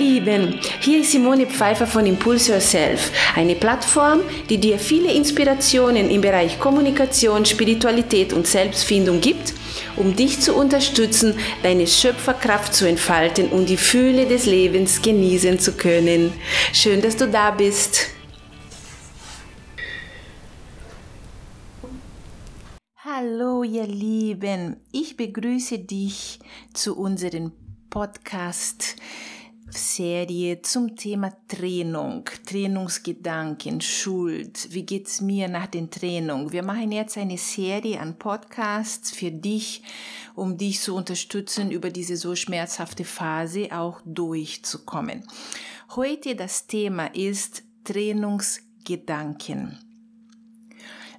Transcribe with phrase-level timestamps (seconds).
[0.00, 6.22] Lieben, hier ist Simone Pfeiffer von Impulse Yourself, eine Plattform, die dir viele Inspirationen im
[6.22, 9.52] Bereich Kommunikation, Spiritualität und Selbstfindung gibt,
[9.96, 15.72] um dich zu unterstützen, deine Schöpferkraft zu entfalten und die Fühle des Lebens genießen zu
[15.72, 16.32] können.
[16.72, 18.06] Schön, dass du da bist.
[23.04, 26.38] Hallo ihr Lieben, ich begrüße dich
[26.72, 27.52] zu unserem
[27.90, 28.96] Podcast
[29.72, 34.68] Serie zum Thema Trennung, Trennungsgedanken, Schuld.
[34.72, 36.52] Wie geht's mir nach den Trennung?
[36.52, 39.82] Wir machen jetzt eine Serie an Podcasts für dich,
[40.34, 45.24] um dich zu unterstützen, über diese so schmerzhafte Phase auch durchzukommen.
[45.94, 49.78] Heute das Thema ist Trennungsgedanken.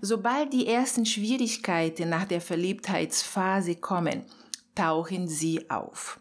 [0.01, 4.23] Sobald die ersten Schwierigkeiten nach der Verliebtheitsphase kommen,
[4.75, 6.19] tauchen sie auf.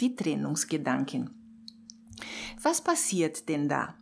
[0.00, 1.37] Die Trennungsgedanken.
[2.62, 3.94] Was passiert denn da?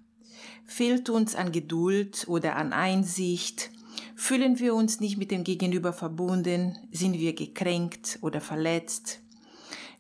[0.65, 3.71] Fehlt uns an Geduld oder an Einsicht?
[4.15, 6.79] Fühlen wir uns nicht mit dem Gegenüber verbunden?
[6.91, 9.21] Sind wir gekränkt oder verletzt?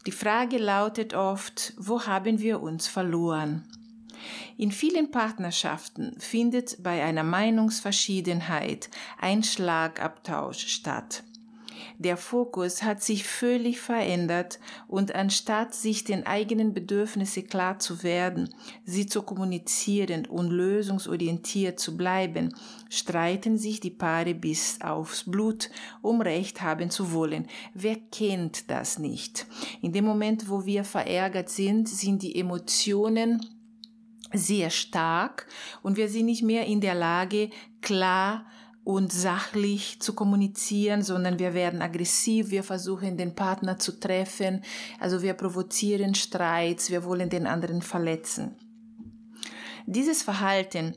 [0.06, 3.64] Die Frage lautet oft, wo haben wir uns verloren?
[4.56, 8.89] In vielen Partnerschaften findet bei einer Meinungsverschiedenheit
[9.20, 11.25] ein Schlagabtausch statt.
[11.98, 18.55] Der Fokus hat sich völlig verändert und anstatt sich den eigenen Bedürfnissen klar zu werden,
[18.84, 22.55] sie zu kommunizieren und lösungsorientiert zu bleiben,
[22.89, 25.70] streiten sich die Paare bis aufs Blut,
[26.03, 27.47] um Recht haben zu wollen.
[27.75, 29.47] Wer kennt das nicht?
[29.83, 33.45] In dem Moment, wo wir verärgert sind, sind die Emotionen
[34.33, 35.47] sehr stark
[35.83, 38.47] und wir sind nicht mehr in der Lage, klar
[38.87, 44.62] und sachlich zu kommunizieren, sondern wir werden aggressiv, wir versuchen den Partner zu treffen,
[45.01, 48.55] also wir provozieren Streits, wir wollen den anderen verletzen.
[49.87, 50.95] Dieses Verhalten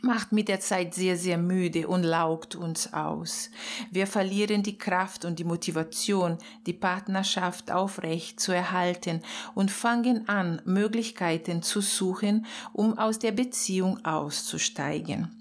[0.00, 3.50] macht mit der Zeit sehr, sehr müde und laugt uns aus.
[3.90, 9.20] Wir verlieren die Kraft und die Motivation, die Partnerschaft aufrecht zu erhalten
[9.54, 15.35] und fangen an, Möglichkeiten zu suchen, um aus der Beziehung auszusteigen.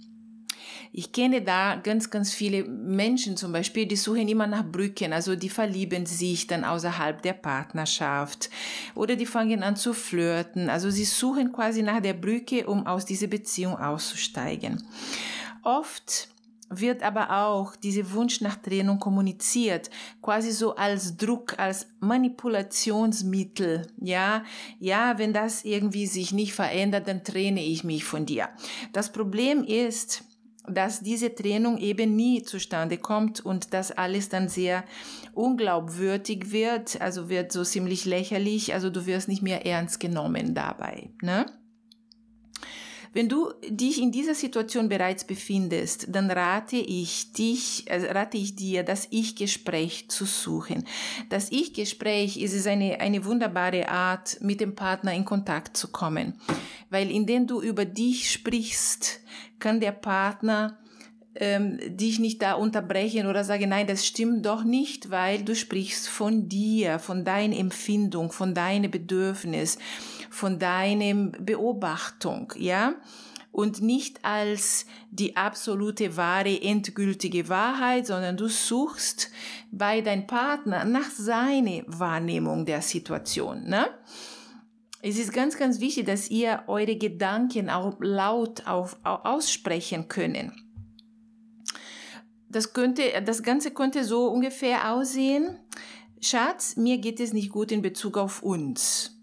[0.92, 5.36] Ich kenne da ganz, ganz viele Menschen zum Beispiel, die suchen immer nach Brücken, also
[5.36, 8.50] die verlieben sich dann außerhalb der Partnerschaft
[8.96, 10.70] oder die fangen an zu flirten.
[10.70, 14.84] Also sie suchen quasi nach der Brücke, um aus dieser Beziehung auszusteigen.
[15.64, 16.30] Oft
[16.70, 19.90] wird aber auch dieser Wunsch nach Trennung kommuniziert,
[20.22, 23.88] quasi so als Druck, als Manipulationsmittel.
[24.02, 24.44] Ja,
[24.80, 28.50] ja, wenn das irgendwie sich nicht verändert, dann trenne ich mich von dir.
[28.94, 30.24] Das Problem ist,
[30.70, 34.84] dass diese Trennung eben nie zustande kommt und dass alles dann sehr
[35.34, 41.10] unglaubwürdig wird, also wird so ziemlich lächerlich, also du wirst nicht mehr ernst genommen dabei.
[41.22, 41.46] Ne?
[43.16, 48.58] Wenn du dich in dieser Situation bereits befindest, dann rate ich dich, also rate ich
[48.58, 50.86] dir, das Ich-Gespräch zu suchen.
[51.30, 56.42] Das Ich-Gespräch ist eine, eine wunderbare Art, mit dem Partner in Kontakt zu kommen.
[56.90, 59.22] Weil indem du über dich sprichst,
[59.60, 60.78] kann der Partner
[61.36, 66.08] ähm, dich nicht da unterbrechen oder sagen, nein, das stimmt doch nicht, weil du sprichst
[66.08, 69.78] von dir, von deiner Empfindung, von deinem Bedürfnis
[70.36, 72.96] von deinem Beobachtung, ja?
[73.52, 79.32] Und nicht als die absolute wahre, endgültige Wahrheit, sondern du suchst
[79.72, 83.88] bei deinem Partner nach seiner Wahrnehmung der Situation, ne?
[85.02, 90.65] Es ist ganz, ganz wichtig, dass ihr eure Gedanken auch laut auf, aussprechen können.
[92.56, 95.58] Das könnte, das Ganze könnte so ungefähr aussehen.
[96.22, 99.20] Schatz, mir geht es nicht gut in Bezug auf uns.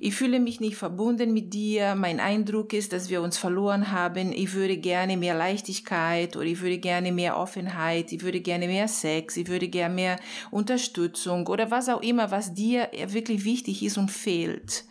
[0.00, 1.94] Ich fühle mich nicht verbunden mit dir.
[1.94, 4.32] Mein Eindruck ist, dass wir uns verloren haben.
[4.32, 8.12] Ich würde gerne mehr Leichtigkeit oder ich würde gerne mehr Offenheit.
[8.12, 9.36] Ich würde gerne mehr Sex.
[9.36, 10.18] Ich würde gerne mehr
[10.50, 14.84] Unterstützung oder was auch immer, was dir wirklich wichtig ist und fehlt,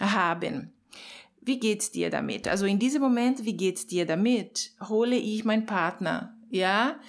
[0.00, 0.72] haben.
[1.40, 2.46] Wie geht's dir damit?
[2.46, 4.74] Also in diesem Moment, wie geht's dir damit?
[4.88, 6.36] Hole ich meinen Partner?
[6.50, 7.00] Ja?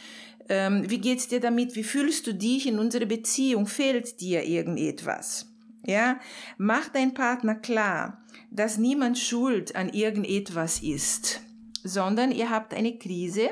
[0.49, 1.75] Ähm, wie geht's dir damit?
[1.75, 3.67] Wie fühlst du dich in unserer Beziehung?
[3.67, 5.47] Fehlt dir irgendetwas?
[5.83, 6.19] Ja,
[6.57, 11.41] mach dein Partner klar, dass niemand schuld an irgendetwas ist,
[11.83, 13.49] sondern ihr habt eine Krise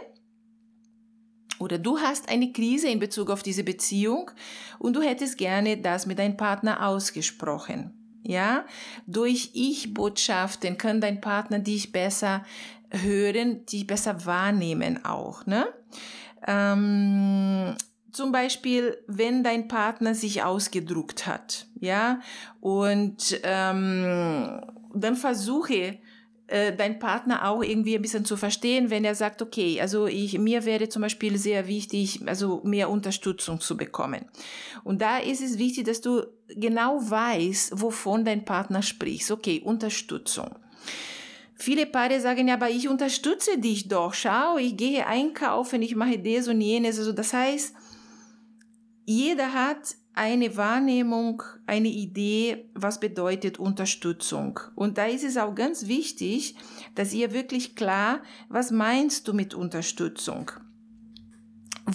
[1.59, 4.29] oder du hast eine Krise in Bezug auf diese Beziehung
[4.77, 7.93] und du hättest gerne das mit deinem Partner ausgesprochen.
[8.23, 8.65] Ja,
[9.07, 12.45] durch Ich-Botschaften kann dein Partner dich besser
[12.91, 15.45] hören, dich besser wahrnehmen auch.
[15.45, 15.67] Ne?
[16.47, 17.75] Ähm,
[18.11, 22.21] zum Beispiel, wenn dein Partner sich ausgedruckt hat, ja,
[22.59, 24.61] und ähm,
[24.93, 25.99] dann versuche
[26.49, 30.37] äh, dein Partner auch irgendwie ein bisschen zu verstehen, wenn er sagt, okay, also ich,
[30.39, 34.25] mir wäre zum Beispiel sehr wichtig, also mehr Unterstützung zu bekommen.
[34.83, 39.29] Und da ist es wichtig, dass du genau weißt, wovon dein Partner spricht.
[39.29, 40.49] Okay, Unterstützung.
[41.61, 44.13] Viele Paare sagen ja, aber ich unterstütze dich doch.
[44.13, 46.97] Schau, ich gehe einkaufen, ich mache das und jenes.
[46.97, 47.75] Also das heißt,
[49.05, 54.59] jeder hat eine Wahrnehmung, eine Idee, was bedeutet Unterstützung.
[54.75, 56.55] Und da ist es auch ganz wichtig,
[56.95, 60.51] dass ihr wirklich klar, was meinst du mit Unterstützung?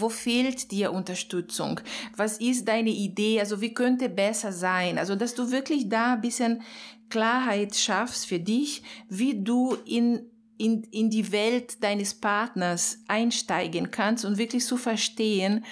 [0.01, 1.81] Wo fehlt dir Unterstützung?
[2.17, 3.41] Was ist deine Idee?
[3.41, 4.99] Also wie könnte besser sein?
[4.99, 6.63] Also dass du wirklich da ein bisschen
[7.11, 10.27] Klarheit schaffst für dich, wie du in
[10.57, 15.65] in, in die Welt deines Partners einsteigen kannst und wirklich zu verstehen,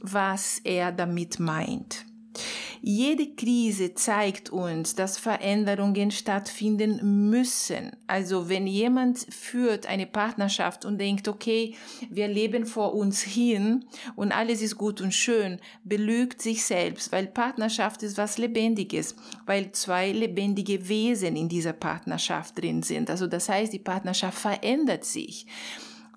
[0.00, 2.06] was er damit meint.
[2.86, 7.92] Jede Krise zeigt uns, dass Veränderungen stattfinden müssen.
[8.06, 11.76] Also wenn jemand führt eine Partnerschaft und denkt, okay,
[12.10, 13.86] wir leben vor uns hin
[14.16, 19.16] und alles ist gut und schön, belügt sich selbst, weil Partnerschaft ist was Lebendiges,
[19.46, 23.08] weil zwei lebendige Wesen in dieser Partnerschaft drin sind.
[23.08, 25.46] Also das heißt, die Partnerschaft verändert sich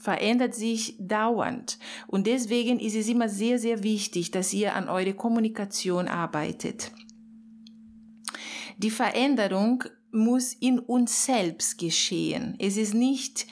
[0.07, 1.77] verändert sich dauernd.
[2.07, 6.93] Und deswegen ist es immer sehr, sehr wichtig, dass ihr an eure Kommunikation arbeitet.
[8.77, 9.83] Die Veränderung
[10.13, 12.55] muss in uns selbst geschehen.
[12.57, 13.47] Es ist nicht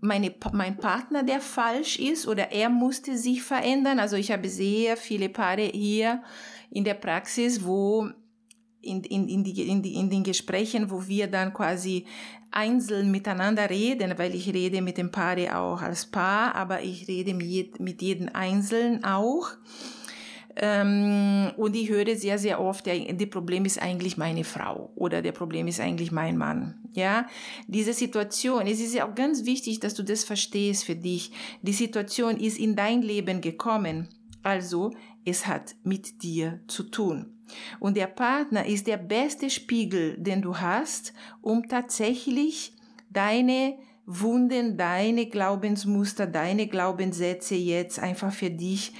[0.00, 3.98] meine, mein Partner, der falsch ist oder er musste sich verändern.
[3.98, 6.22] Also ich habe sehr viele Paare hier
[6.70, 8.08] in der Praxis, wo
[8.80, 12.04] in, in, in, die, in, die, in den Gesprächen, wo wir dann quasi
[12.50, 17.34] einzeln miteinander reden, weil ich rede mit dem Paare auch als Paar, aber ich rede
[17.34, 19.50] mit, mit jedem Einzelnen auch.
[20.60, 25.22] Ähm, und ich höre sehr, sehr oft, der, der Problem ist eigentlich meine Frau oder
[25.22, 26.80] der Problem ist eigentlich mein Mann.
[26.94, 27.28] Ja,
[27.68, 31.30] diese Situation, es ist ja auch ganz wichtig, dass du das verstehst für dich.
[31.62, 34.08] Die Situation ist in dein Leben gekommen.
[34.42, 34.90] Also,
[35.24, 37.37] es hat mit dir zu tun.
[37.80, 42.74] Und der Partner ist der beste Spiegel, den du hast, um tatsächlich
[43.10, 48.92] deine Wunden, deine Glaubensmuster, deine Glaubenssätze jetzt einfach für dich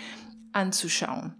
[0.53, 1.35] anzuschauen.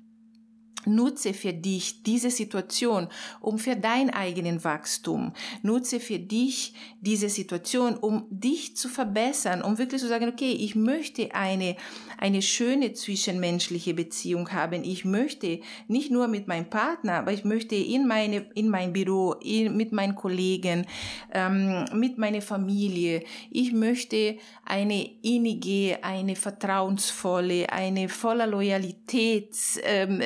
[0.89, 3.09] Nutze für dich diese Situation,
[3.41, 5.33] um für dein eigenen Wachstum.
[5.63, 10.75] Nutze für dich diese Situation, um dich zu verbessern, um wirklich zu sagen, okay, ich
[10.75, 11.77] möchte eine,
[12.19, 14.85] eine schöne zwischenmenschliche Beziehung haben.
[14.85, 19.35] Ich möchte nicht nur mit meinem Partner, aber ich möchte in meine, in mein Büro,
[19.35, 20.87] in, mit meinen Kollegen,
[21.33, 23.23] ähm, mit meiner Familie.
[23.51, 30.21] Ich möchte eine innige, eine vertrauensvolle, eine voller Loyalität ähm,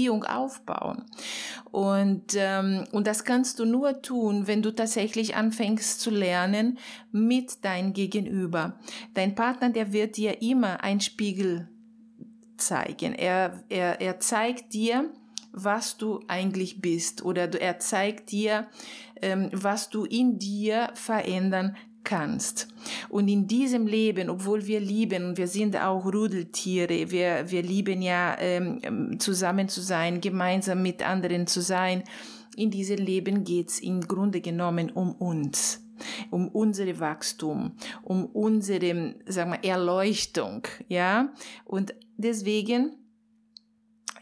[0.00, 1.04] Beziehung aufbauen.
[1.70, 6.78] Und, ähm, und das kannst du nur tun, wenn du tatsächlich anfängst zu lernen
[7.12, 8.78] mit deinem Gegenüber.
[9.14, 11.68] Dein Partner, der wird dir immer ein Spiegel
[12.56, 13.14] zeigen.
[13.14, 15.10] Er, er, er zeigt dir,
[15.52, 18.68] was du eigentlich bist oder er zeigt dir,
[19.20, 21.76] ähm, was du in dir verändern
[22.10, 22.66] kannst.
[23.08, 28.36] Und in diesem Leben, obwohl wir lieben, wir sind auch Rudeltiere, wir, wir lieben ja
[28.40, 32.02] ähm, zusammen zu sein, gemeinsam mit anderen zu sein,
[32.56, 35.86] in diesem Leben geht's im Grunde genommen um uns
[36.30, 41.28] um unsere Wachstum, um unsere, sagen wir, Erleuchtung, ja.
[41.66, 42.96] Und deswegen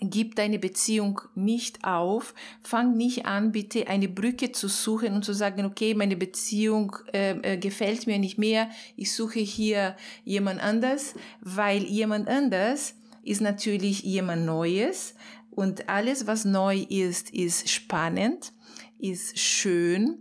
[0.00, 2.34] Gib deine Beziehung nicht auf.
[2.62, 7.36] Fang nicht an, bitte eine Brücke zu suchen und zu sagen, okay, meine Beziehung äh,
[7.42, 8.70] äh, gefällt mir nicht mehr.
[8.96, 15.14] Ich suche hier jemand anders, weil jemand anders ist natürlich jemand Neues
[15.50, 18.52] und alles, was neu ist, ist spannend,
[18.98, 20.18] ist schön,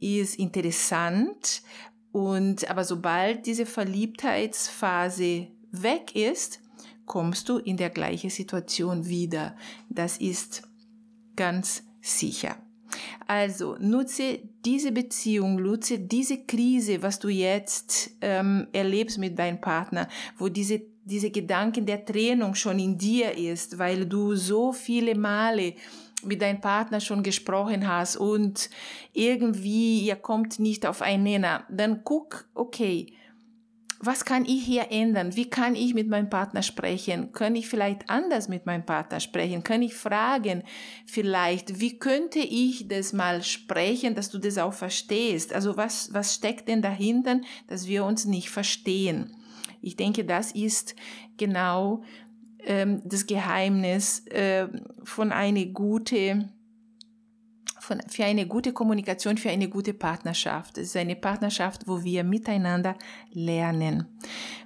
[0.00, 1.62] ist interessant
[2.12, 6.60] und aber sobald diese Verliebtheitsphase weg ist,
[7.10, 9.56] kommst du in der gleichen Situation wieder.
[9.88, 10.62] Das ist
[11.34, 12.54] ganz sicher.
[13.26, 20.06] Also nutze diese Beziehung, nutze diese Krise, was du jetzt ähm, erlebst mit deinem Partner,
[20.38, 25.74] wo diese, diese Gedanken der Trennung schon in dir ist, weil du so viele Male
[26.22, 28.70] mit deinem Partner schon gesprochen hast und
[29.12, 33.14] irgendwie ihr kommt nicht auf einen Nenner, dann guck, okay,
[34.02, 35.36] was kann ich hier ändern?
[35.36, 37.32] Wie kann ich mit meinem Partner sprechen?
[37.32, 39.62] Kann ich vielleicht anders mit meinem Partner sprechen?
[39.62, 40.62] Kann ich fragen
[41.04, 45.52] vielleicht, wie könnte ich das mal sprechen, dass du das auch verstehst?
[45.52, 49.36] Also was, was steckt denn dahinter, dass wir uns nicht verstehen?
[49.82, 50.96] Ich denke, das ist
[51.36, 52.02] genau
[52.64, 54.68] ähm, das Geheimnis äh,
[55.04, 56.48] von eine gute
[57.90, 60.78] von, für eine gute Kommunikation, für eine gute Partnerschaft.
[60.78, 62.94] Es ist eine Partnerschaft, wo wir miteinander
[63.32, 64.06] lernen,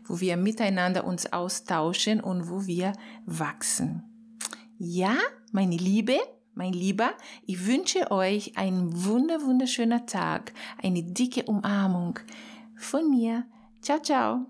[0.04, 2.92] wo wir miteinander uns austauschen und wo wir
[3.24, 4.02] wachsen.
[4.78, 5.16] Ja,
[5.52, 6.18] meine Liebe,
[6.52, 7.12] mein Lieber,
[7.46, 10.52] ich wünsche euch einen wunder, wunderschöner Tag,
[10.82, 12.18] eine dicke Umarmung
[12.76, 13.46] von mir.
[13.80, 14.46] Ciao, ciao.